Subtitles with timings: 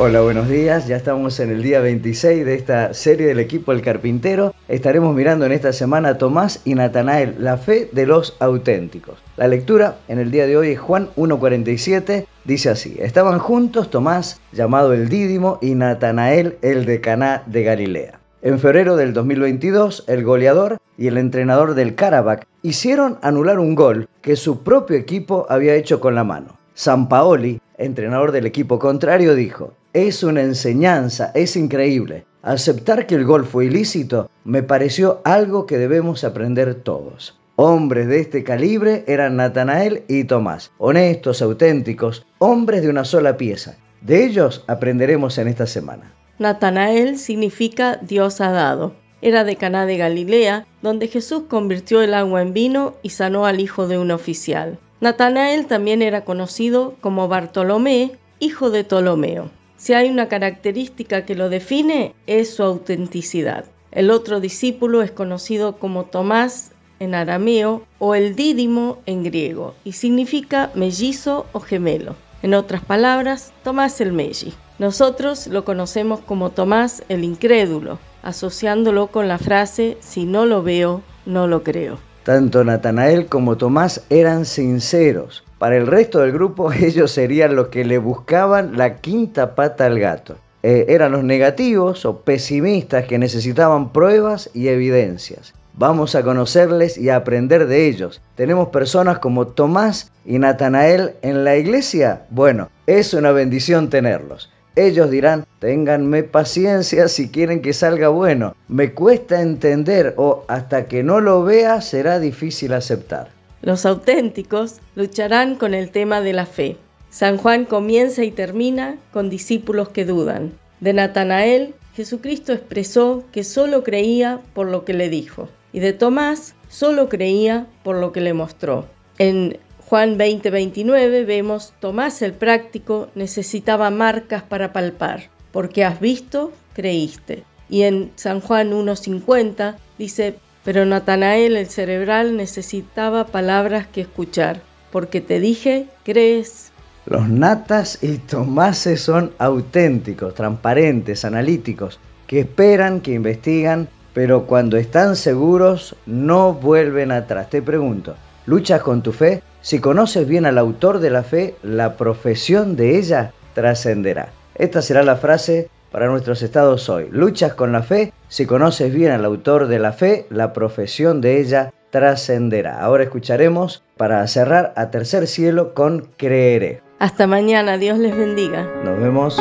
[0.00, 0.86] Hola, buenos días.
[0.86, 4.54] Ya estamos en el día 26 de esta serie del equipo El Carpintero.
[4.68, 9.27] Estaremos mirando en esta semana a Tomás y Natanael, la fe de los auténticos.
[9.38, 12.26] La lectura en el día de hoy es Juan 1.47.
[12.44, 18.18] Dice así, estaban juntos Tomás, llamado el Dídimo, y Natanael, el de Caná de Galilea.
[18.42, 24.08] En febrero del 2022, el goleador y el entrenador del Karabakh hicieron anular un gol
[24.22, 26.58] que su propio equipo había hecho con la mano.
[26.74, 32.26] San Paoli, entrenador del equipo contrario, dijo, es una enseñanza, es increíble.
[32.42, 37.38] Aceptar que el gol fue ilícito me pareció algo que debemos aprender todos.
[37.60, 43.76] Hombres de este calibre eran Natanael y Tomás, honestos, auténticos, hombres de una sola pieza.
[44.00, 46.14] De ellos aprenderemos en esta semana.
[46.38, 48.94] Natanael significa Dios ha dado.
[49.22, 53.58] Era de Caná de Galilea, donde Jesús convirtió el agua en vino y sanó al
[53.58, 54.78] hijo de un oficial.
[55.00, 59.50] Natanael también era conocido como Bartolomé, hijo de Ptolomeo.
[59.76, 63.64] Si hay una característica que lo define, es su autenticidad.
[63.90, 69.92] El otro discípulo es conocido como Tomás en arameo o el dídimo en griego y
[69.92, 72.16] significa mellizo o gemelo.
[72.42, 74.54] En otras palabras, Tomás el Melli.
[74.78, 81.02] Nosotros lo conocemos como Tomás el incrédulo, asociándolo con la frase si no lo veo,
[81.26, 81.98] no lo creo.
[82.22, 85.44] Tanto Natanael como Tomás eran sinceros.
[85.58, 89.98] Para el resto del grupo ellos serían los que le buscaban la quinta pata al
[89.98, 90.36] gato.
[90.62, 95.54] Eh, eran los negativos o pesimistas que necesitaban pruebas y evidencias.
[95.78, 98.20] Vamos a conocerles y a aprender de ellos.
[98.34, 102.22] Tenemos personas como Tomás y Natanael en la iglesia.
[102.30, 104.50] Bueno, es una bendición tenerlos.
[104.74, 108.56] Ellos dirán, ténganme paciencia si quieren que salga bueno.
[108.66, 113.28] Me cuesta entender o hasta que no lo vea será difícil aceptar.
[113.62, 116.76] Los auténticos lucharán con el tema de la fe.
[117.10, 120.54] San Juan comienza y termina con discípulos que dudan.
[120.80, 125.48] De Natanael, Jesucristo expresó que solo creía por lo que le dijo.
[125.72, 128.86] Y de Tomás, solo creía por lo que le mostró.
[129.18, 129.58] En
[129.88, 137.44] Juan 20:29 vemos, Tomás el práctico necesitaba marcas para palpar, porque has visto, creíste.
[137.70, 144.60] Y en San Juan 1:50 dice, pero Natanael el cerebral necesitaba palabras que escuchar,
[144.92, 146.72] porque te dije, crees.
[147.06, 153.88] Los natas y tomases son auténticos, transparentes, analíticos, que esperan, que investigan,
[154.18, 157.50] pero cuando están seguros no vuelven atrás.
[157.50, 159.44] Te pregunto, ¿luchas con tu fe?
[159.60, 164.30] Si conoces bien al autor de la fe, la profesión de ella trascenderá.
[164.56, 167.06] Esta será la frase para nuestros estados hoy.
[167.12, 171.40] Luchas con la fe, si conoces bien al autor de la fe, la profesión de
[171.40, 172.80] ella trascenderá.
[172.80, 176.82] Ahora escucharemos para cerrar a tercer cielo con creeré.
[176.98, 178.66] Hasta mañana, Dios les bendiga.
[178.82, 179.40] Nos vemos.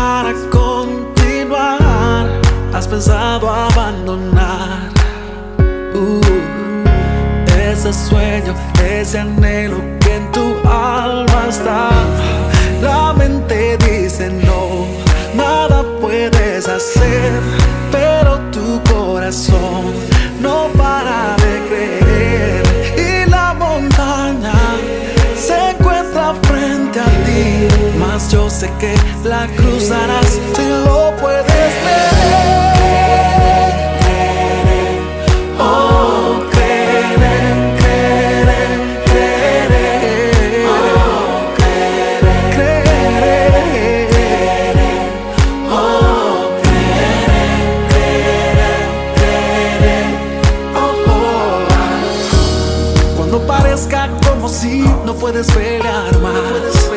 [0.00, 2.26] Para continuar.
[2.72, 4.88] Has pensado abandonar
[5.94, 6.20] uh,
[7.68, 11.90] ese sueño, ese anhelo que en tu alma está.
[12.80, 14.86] La mente dice no,
[15.34, 17.30] nada puedes hacer,
[17.92, 19.82] pero tu corazón
[20.40, 22.62] no para de creer
[23.06, 24.60] y la montaña
[25.46, 27.40] se encuentra frente a ti.
[28.50, 28.94] sé que
[29.40, 31.46] la cruzarás si lo puedes
[31.84, 32.10] ver.
[35.58, 37.14] Oh, creer,
[37.80, 38.68] creer,
[39.10, 39.58] creer.
[40.68, 42.22] Oh, creer,
[42.54, 43.14] creer.
[45.70, 47.20] Oh, creer,
[47.92, 48.74] creer,
[49.16, 50.06] creer.
[50.76, 51.60] Oh, oh.
[53.16, 56.90] Cuando parezca como si no puedes pelear más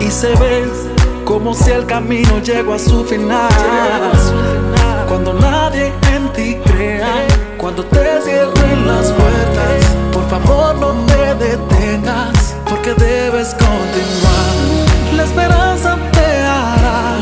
[0.00, 0.99] y se ve
[1.30, 3.48] como si el camino llegó a su final.
[5.06, 7.24] Cuando nadie en ti crea,
[7.56, 9.78] cuando te cierren las puertas,
[10.12, 14.54] por favor no te detengas, porque debes continuar.
[15.14, 17.14] La esperanza te hará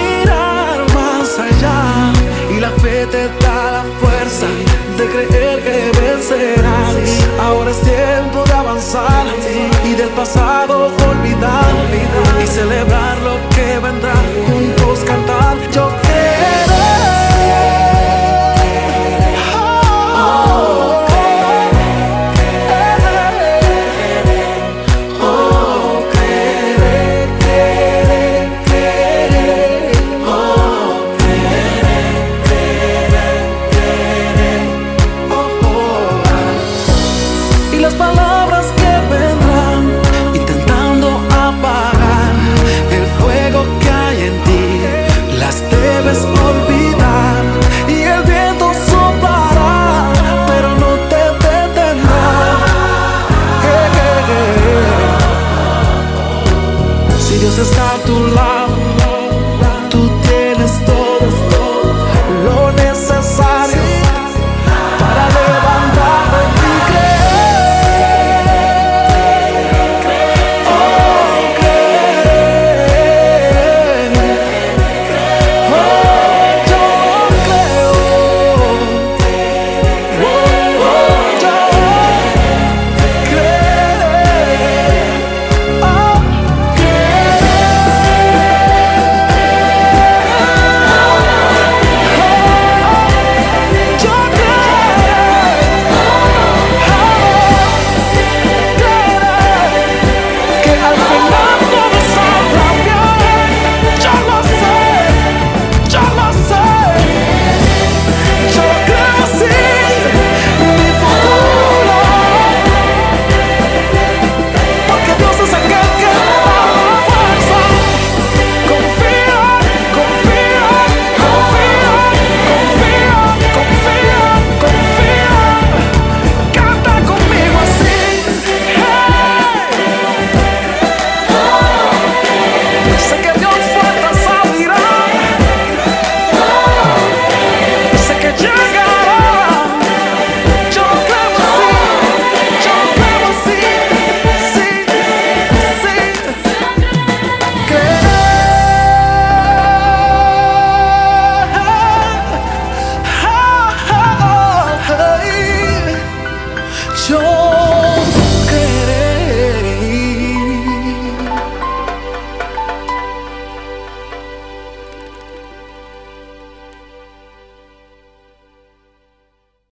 [0.00, 2.10] mirar más allá
[2.56, 4.46] y la fe te da la fuerza
[4.96, 6.96] de creer que vencerás.
[7.38, 9.26] Ahora es tiempo de avanzar
[9.84, 10.81] y del pasado